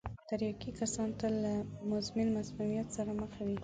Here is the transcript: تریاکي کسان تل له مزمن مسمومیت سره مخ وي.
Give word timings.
تریاکي 0.27 0.69
کسان 0.79 1.07
تل 1.19 1.33
له 1.45 1.53
مزمن 1.91 2.27
مسمومیت 2.37 2.87
سره 2.97 3.11
مخ 3.19 3.31
وي. 3.45 3.57